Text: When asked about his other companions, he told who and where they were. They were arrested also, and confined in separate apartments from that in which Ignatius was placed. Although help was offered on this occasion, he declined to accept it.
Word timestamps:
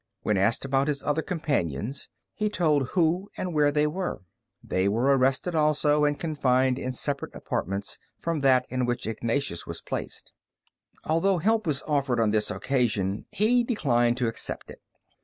When 0.23 0.35
asked 0.35 0.65
about 0.65 0.87
his 0.87 1.03
other 1.03 1.21
companions, 1.21 2.09
he 2.33 2.49
told 2.49 2.87
who 2.97 3.29
and 3.37 3.53
where 3.53 3.71
they 3.71 3.85
were. 3.85 4.23
They 4.63 4.87
were 4.87 5.15
arrested 5.15 5.53
also, 5.53 6.05
and 6.05 6.19
confined 6.19 6.79
in 6.79 6.91
separate 6.91 7.35
apartments 7.35 7.99
from 8.17 8.39
that 8.39 8.65
in 8.71 8.87
which 8.87 9.05
Ignatius 9.05 9.67
was 9.67 9.79
placed. 9.79 10.33
Although 11.05 11.37
help 11.37 11.67
was 11.67 11.83
offered 11.83 12.19
on 12.19 12.31
this 12.31 12.49
occasion, 12.49 13.27
he 13.29 13.63
declined 13.63 14.17
to 14.17 14.27
accept 14.27 14.71
it. 14.71 14.81